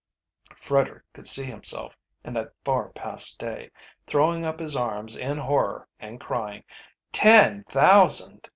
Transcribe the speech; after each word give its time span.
Frederick 0.59 1.03
could 1.13 1.27
see 1.27 1.43
himself, 1.43 1.95
in 2.25 2.33
that 2.33 2.55
far 2.65 2.89
past 2.89 3.37
day, 3.39 3.69
throwing 4.07 4.43
up 4.43 4.57
his 4.57 4.75
arms 4.75 5.15
in 5.15 5.37
horror 5.37 5.87
and 5.99 6.19
crying: 6.19 6.63
"Ten 7.11 7.63
thousand! 7.65 8.49